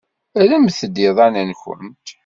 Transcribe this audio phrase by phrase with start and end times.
[0.41, 2.07] Rremt-d iḍan-nwent.